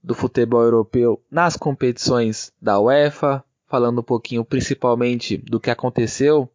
[0.00, 6.50] do futebol europeu nas competições da UEFA, falando um pouquinho principalmente do que aconteceu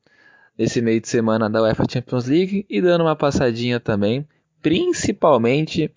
[0.58, 4.28] nesse meio de semana da UEFA Champions League e dando uma passadinha também,
[4.62, 5.90] principalmente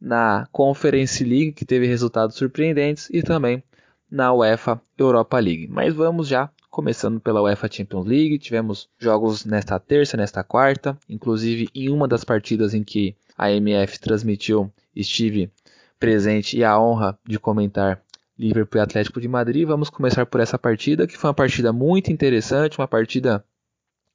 [0.00, 3.62] na Conference League, que teve resultados surpreendentes, e também
[4.10, 5.66] na UEFA Europa League.
[5.68, 8.38] Mas vamos já começando pela UEFA Champions League.
[8.38, 13.98] Tivemos jogos nesta terça, nesta quarta, inclusive em uma das partidas em que a MF
[14.00, 15.50] transmitiu, estive
[15.98, 18.02] presente e a honra de comentar
[18.38, 19.66] Liverpool e Atlético de Madrid.
[19.66, 23.44] Vamos começar por essa partida, que foi uma partida muito interessante, uma partida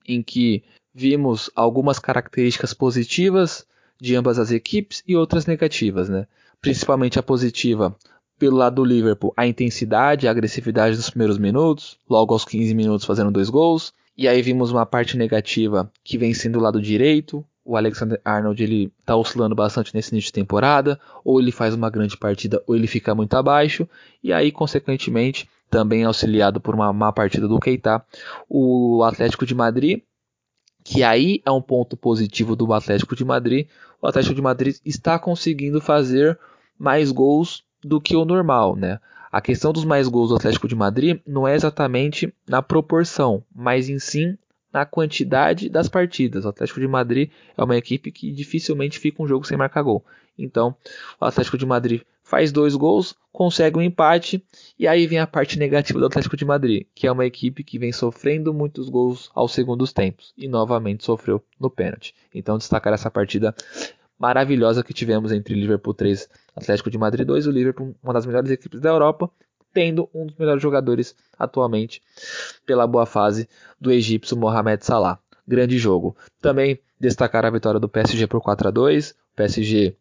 [0.07, 3.65] em que vimos algumas características positivas
[3.99, 6.27] de ambas as equipes e outras negativas, né?
[6.61, 7.95] Principalmente a positiva
[8.37, 13.05] pelo lado do Liverpool, a intensidade, a agressividade nos primeiros minutos, logo aos 15 minutos
[13.05, 13.93] fazendo dois gols.
[14.15, 18.63] E aí vimos uma parte negativa que vem sendo o lado direito, o Alexander Arnold
[18.63, 22.73] ele tá oscilando bastante nesse início de temporada, ou ele faz uma grande partida ou
[22.75, 23.87] ele fica muito abaixo,
[24.23, 28.01] e aí consequentemente também auxiliado por uma má partida do Keita,
[28.47, 30.01] o Atlético de Madrid,
[30.81, 33.67] que aí é um ponto positivo do Atlético de Madrid,
[34.01, 36.39] o Atlético de Madrid está conseguindo fazer
[36.79, 38.97] mais gols do que o normal, né?
[39.29, 43.89] A questão dos mais gols do Atlético de Madrid não é exatamente na proporção, mas
[43.89, 44.37] em sim
[44.71, 46.45] na quantidade das partidas.
[46.45, 50.05] O Atlético de Madrid é uma equipe que dificilmente fica um jogo sem marcar gol.
[50.37, 50.75] Então,
[51.19, 54.43] o Atlético de Madrid faz dois gols, consegue um empate,
[54.77, 57.79] e aí vem a parte negativa do Atlético de Madrid, que é uma equipe que
[57.79, 62.13] vem sofrendo muitos gols aos segundos tempos e novamente sofreu no pênalti.
[62.33, 63.55] Então, destacar essa partida
[64.19, 68.49] maravilhosa que tivemos entre Liverpool 3 Atlético de Madrid 2, o Liverpool, uma das melhores
[68.49, 69.31] equipes da Europa,
[69.77, 72.01] tendo um dos melhores jogadores atualmente
[72.65, 73.47] pela boa fase
[73.79, 75.19] do egípcio Mohamed Salah.
[75.47, 76.17] Grande jogo.
[76.41, 79.13] Também destacar a vitória do PSG por 4 a 2.
[79.35, 79.95] PSG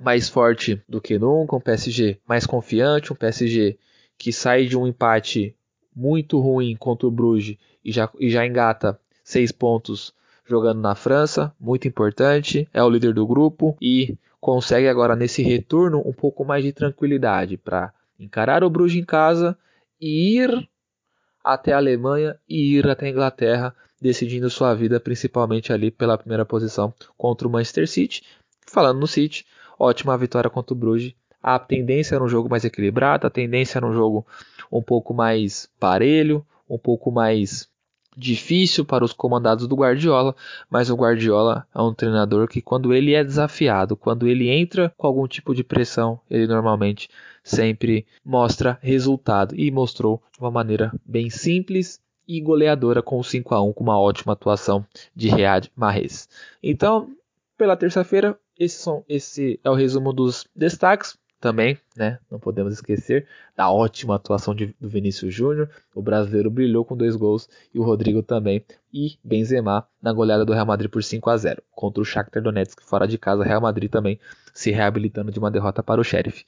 [0.00, 3.76] mais forte do que nunca, um PSG mais confiante, um PSG
[4.16, 5.56] que sai de um empate
[5.92, 10.14] muito ruim contra o Bruges e já, e já engata seis pontos
[10.44, 16.00] jogando na França, muito importante, é o líder do grupo e consegue agora nesse retorno
[16.06, 19.56] um pouco mais de tranquilidade para encarar o Bruges em casa
[20.00, 20.68] e ir
[21.42, 26.44] até a Alemanha e ir até a Inglaterra, decidindo sua vida principalmente ali pela primeira
[26.44, 28.22] posição contra o Manchester City.
[28.66, 29.46] Falando no City,
[29.78, 31.14] ótima vitória contra o Bruges.
[31.42, 34.26] A tendência era um jogo mais equilibrado, a tendência era um jogo
[34.70, 37.68] um pouco mais parelho, um pouco mais
[38.16, 40.34] difícil para os comandados do Guardiola,
[40.70, 45.06] mas o Guardiola é um treinador que quando ele é desafiado, quando ele entra com
[45.06, 47.10] algum tipo de pressão, ele normalmente
[47.46, 53.54] sempre mostra resultado e mostrou de uma maneira bem simples e goleadora com o 5
[53.54, 54.84] a 1 com uma ótima atuação
[55.14, 56.28] de Riyad Mahrez.
[56.60, 57.08] Então,
[57.56, 62.18] pela terça-feira, esse, esse é o resumo dos destaques também, né?
[62.30, 65.70] Não podemos esquecer da ótima atuação de, do Vinícius Júnior.
[65.94, 68.64] O brasileiro brilhou com dois gols e o Rodrigo também.
[68.92, 72.82] E Benzema na goleada do Real Madrid por 5 a 0 contra o Shakhtar Donetsk
[72.82, 73.44] fora de casa.
[73.44, 74.18] Real Madrid também
[74.54, 76.44] se reabilitando de uma derrota para o Sheriff.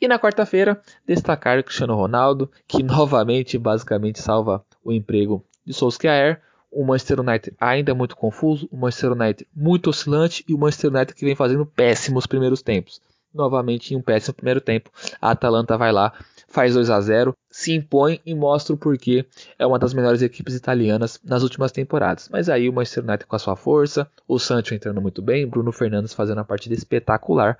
[0.00, 6.40] E na quarta-feira destacar Cristiano Ronaldo que novamente basicamente salva o emprego de Solskjaer.
[6.70, 10.90] O Manchester United ainda é muito confuso, o Manchester United muito oscilante e o Manchester
[10.90, 12.98] United que vem fazendo péssimos primeiros tempos
[13.34, 14.90] novamente em um péssimo primeiro tempo.
[15.20, 16.12] A Atalanta vai lá,
[16.48, 19.24] faz 2 a 0, se impõe e mostra o porquê
[19.58, 22.28] é uma das melhores equipes italianas nas últimas temporadas.
[22.30, 25.72] Mas aí o Manchester United com a sua força, o Sancho entrando muito bem, Bruno
[25.72, 27.58] Fernandes fazendo uma partida espetacular,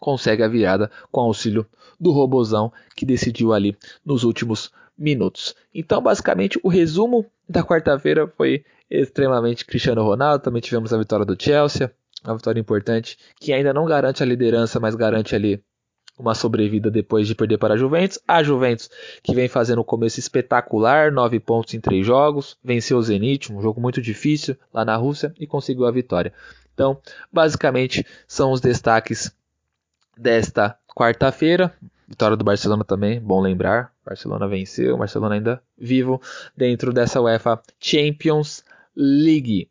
[0.00, 1.66] consegue a virada com auxílio
[1.98, 5.54] do Robozão que decidiu ali nos últimos minutos.
[5.74, 10.42] Então, basicamente, o resumo da quarta-feira foi extremamente Cristiano Ronaldo.
[10.42, 11.92] Também tivemos a vitória do Chelsea,
[12.24, 15.62] uma vitória importante, que ainda não garante a liderança, mas garante ali
[16.18, 18.18] uma sobrevida depois de perder para a Juventus.
[18.26, 18.90] A Juventus
[19.22, 23.62] que vem fazendo um começo espetacular, nove pontos em três jogos, venceu o Zenit, um
[23.62, 26.32] jogo muito difícil lá na Rússia e conseguiu a vitória.
[26.74, 27.00] Então,
[27.32, 29.32] basicamente, são os destaques
[30.16, 31.72] desta quarta-feira.
[32.06, 33.92] Vitória do Barcelona também, bom lembrar.
[34.04, 36.20] Barcelona venceu, Barcelona ainda vivo
[36.56, 38.64] dentro dessa UEFA Champions
[38.96, 39.68] League.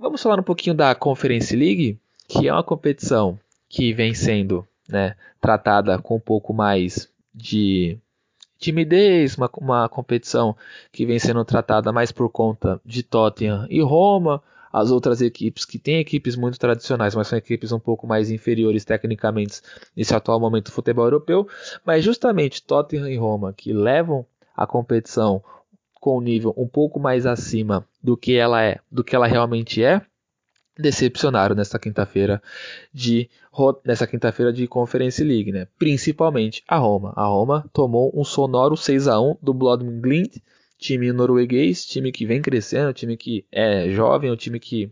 [0.00, 3.38] Vamos falar um pouquinho da Conference League, que é uma competição
[3.68, 7.98] que vem sendo né, tratada com um pouco mais de
[8.58, 10.56] timidez, uma, uma competição
[10.90, 14.42] que vem sendo tratada mais por conta de Tottenham e Roma,
[14.72, 18.86] as outras equipes que têm equipes muito tradicionais, mas são equipes um pouco mais inferiores
[18.86, 19.60] tecnicamente
[19.94, 21.46] nesse atual momento do futebol europeu,
[21.84, 24.24] mas justamente Tottenham e Roma que levam
[24.56, 25.44] a competição
[26.00, 29.82] com um nível um pouco mais acima do que ela é, do que ela realmente
[29.82, 30.02] é,
[30.78, 32.42] decepcionaram nesta quinta-feira
[32.92, 33.28] de
[33.84, 35.66] nessa quinta-feira de Conference League, né?
[35.78, 37.12] Principalmente a Roma.
[37.16, 40.38] A Roma tomou um sonoro 6 a 1 do Blodman Glint,
[40.78, 44.90] time norueguês, time que vem crescendo, time que é jovem, um time que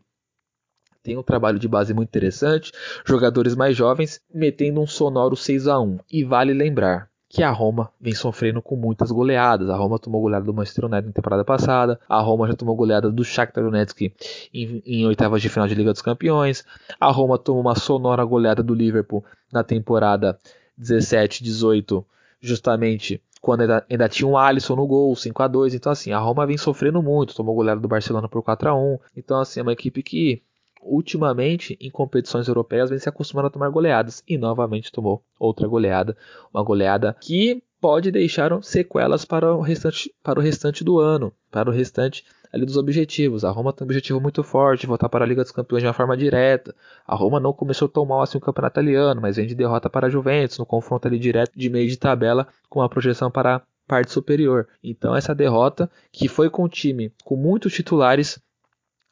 [1.03, 2.71] tem um trabalho de base muito interessante,
[3.07, 6.01] jogadores mais jovens metendo um sonoro 6 a 1.
[6.11, 9.71] E vale lembrar, que a Roma vem sofrendo com muitas goleadas.
[9.71, 13.13] A Roma tomou goleada do Manchester United na temporada passada, a Roma já tomou goleada
[13.13, 14.13] do Shakhtar Donetsk
[14.53, 16.65] em, em oitavas de final de Liga dos Campeões,
[16.99, 20.37] a Roma tomou uma sonora goleada do Liverpool na temporada
[20.81, 22.05] 17-18,
[22.41, 26.19] justamente quando ainda, ainda, tinha um Alisson no gol, 5 a 2 Então, assim, a
[26.19, 27.37] Roma vem sofrendo muito.
[27.37, 30.43] Tomou goleada do Barcelona por 4 a 1 Então, assim, é uma equipe que
[30.83, 36.17] ultimamente em competições europeias vem se acostumando a tomar goleadas e novamente tomou outra goleada,
[36.53, 41.71] uma goleada que pode deixar sequelas para o restante, para o restante do ano, para
[41.71, 43.45] o restante ali dos objetivos.
[43.45, 45.93] A Roma tem um objetivo muito forte, voltar para a Liga dos Campeões de uma
[45.93, 46.75] forma direta.
[47.07, 50.07] A Roma não começou tão mal assim o campeonato italiano, mas vem de derrota para
[50.07, 53.63] a Juventus, no confronto ali direto de meio de tabela, com a projeção para a
[53.87, 54.67] parte superior.
[54.83, 58.41] Então essa derrota, que foi com o time com muitos titulares,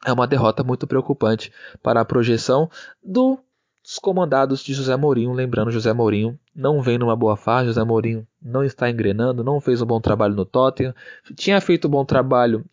[0.07, 1.51] é uma derrota muito preocupante
[1.83, 2.69] para a projeção
[3.03, 3.37] dos
[4.01, 5.33] comandados de José Mourinho.
[5.33, 9.81] Lembrando, José Mourinho não vem numa boa fase, José Mourinho não está engrenando, não fez
[9.81, 10.95] um bom trabalho no Tottenham,
[11.35, 12.63] tinha feito um bom trabalho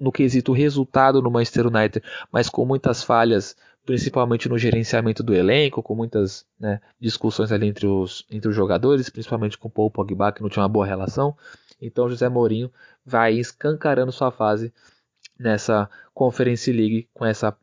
[0.00, 2.02] no quesito resultado no Manchester United,
[2.32, 3.54] mas com muitas falhas,
[3.84, 9.10] principalmente no gerenciamento do elenco, com muitas né, discussões ali entre os, entre os jogadores,
[9.10, 11.36] principalmente com o Paul Pogba, que não tinha uma boa relação.
[11.78, 12.72] Então, José Mourinho
[13.04, 14.72] vai escancarando sua fase
[15.38, 17.56] nessa Conference League com essa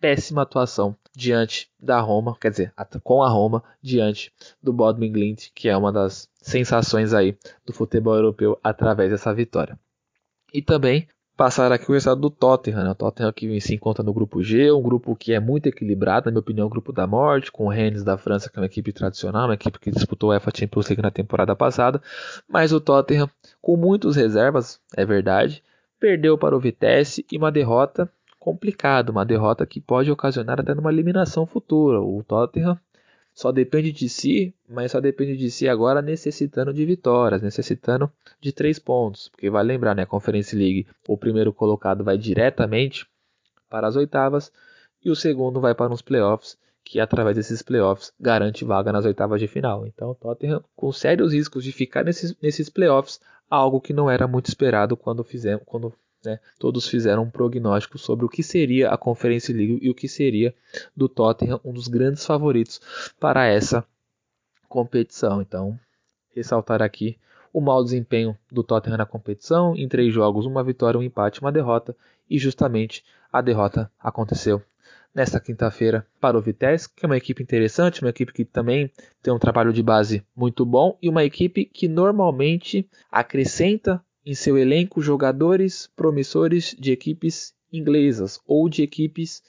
[0.00, 2.72] péssima atuação diante da Roma, quer dizer,
[3.02, 4.32] com a Roma diante
[4.62, 7.36] do Bodmin Glint, que é uma das sensações aí
[7.66, 9.78] do futebol europeu através dessa vitória.
[10.54, 12.90] E também passar aqui o resultado do Tottenham, né?
[12.90, 16.32] o Tottenham que se encontra no grupo G, um grupo que é muito equilibrado, na
[16.32, 18.92] minha opinião, o grupo da morte, com o Rennes da França, que é uma equipe
[18.92, 22.02] tradicional, uma equipe que disputou a UEFA Champions League na temporada passada,
[22.48, 23.30] mas o Tottenham
[23.62, 25.62] com muitas reservas, é verdade,
[25.98, 30.92] perdeu para o Vitesse e uma derrota complicada, uma derrota que pode ocasionar até numa
[30.92, 32.00] eliminação futura.
[32.00, 32.78] O Tottenham
[33.34, 38.10] só depende de si, mas só depende de si agora necessitando de vitórias, necessitando
[38.40, 43.06] de três pontos, porque vai lembrar, né, Conference League, o primeiro colocado vai diretamente
[43.68, 44.50] para as oitavas
[45.04, 49.40] e o segundo vai para os playoffs, que através desses playoffs garante vaga nas oitavas
[49.40, 49.86] de final.
[49.86, 54.26] Então, o Tottenham com sérios riscos de ficar nesses, nesses playoffs algo que não era
[54.26, 55.92] muito esperado quando fizemos, quando
[56.24, 60.08] né, todos fizeram um prognóstico sobre o que seria a Conference League e o que
[60.08, 60.54] seria
[60.96, 62.80] do Tottenham um dos grandes favoritos
[63.18, 63.84] para essa
[64.68, 65.40] competição.
[65.40, 65.78] Então,
[66.34, 67.16] ressaltar aqui
[67.52, 71.52] o mau desempenho do Tottenham na competição, em três jogos, uma vitória, um empate, uma
[71.52, 71.96] derrota,
[72.28, 74.62] e justamente a derrota aconteceu
[75.18, 78.88] nesta quinta-feira para o Vitesse, que é uma equipe interessante, uma equipe que também
[79.20, 84.56] tem um trabalho de base muito bom e uma equipe que normalmente acrescenta em seu
[84.56, 89.42] elenco jogadores promissores de equipes inglesas ou de equipes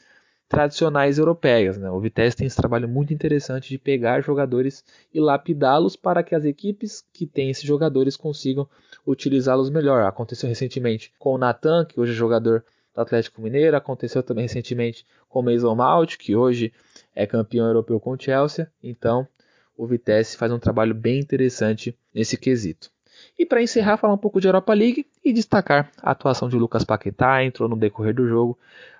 [0.48, 1.77] tradicionais europeias.
[1.77, 1.91] Né?
[1.91, 6.46] O Vitesse tem esse trabalho muito interessante de pegar jogadores e lapidá-los para que as
[6.46, 8.67] equipes que têm esses jogadores consigam
[9.05, 10.01] utilizá-los melhor.
[10.01, 12.65] Aconteceu recentemente com o Natan, que hoje é jogador
[13.00, 13.77] do Atlético Mineiro.
[13.77, 16.74] Aconteceu também recentemente com o Mason Mount, que hoje
[17.15, 18.70] é campeão europeu com o Chelsea.
[18.84, 19.27] Então,
[19.77, 22.91] o Vitesse faz um trabalho bem interessante nesse quesito.
[23.38, 26.84] E para encerrar, falar um pouco de Europa League e destacar a atuação de Lucas
[26.84, 28.58] Paquetá, entrou no decorrer do jogo,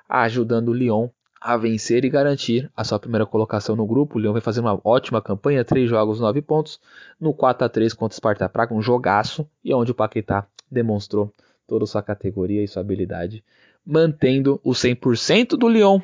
[0.08, 1.10] ajudando o Lyon
[1.42, 4.18] a vencer e garantir a sua primeira colocação no grupo.
[4.18, 6.82] O Lyon vai fazer uma ótima campanha, três jogos, nove pontos,
[7.20, 11.34] no 4 a 3 contra o Sparta Praga, um jogaço, e onde o Paquetá demonstrou
[11.66, 13.42] toda a sua categoria e sua habilidade
[13.90, 16.00] mantendo o 100% do Lyon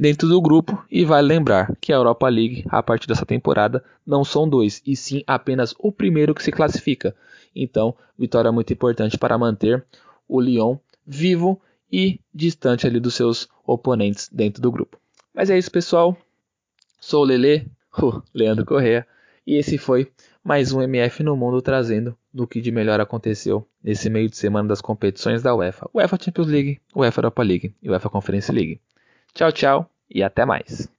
[0.00, 4.24] dentro do grupo e vale lembrar que a Europa League, a partir dessa temporada, não
[4.24, 7.14] são dois, e sim apenas o primeiro que se classifica.
[7.54, 9.86] Então, vitória muito importante para manter
[10.26, 11.60] o Lyon vivo
[11.92, 14.98] e distante ali dos seus oponentes dentro do grupo.
[15.32, 16.16] Mas é isso, pessoal.
[17.00, 17.70] Sou o Lele,
[18.02, 19.06] o Leandro Correa,
[19.46, 20.10] e esse foi
[20.42, 24.68] mais um MF no Mundo trazendo do que de melhor aconteceu nesse meio de semana
[24.68, 25.88] das competições da UEFA.
[25.94, 28.80] UEFA Champions League, UEFA Europa League e UEFA Conference League.
[29.32, 30.92] Tchau, tchau e até mais.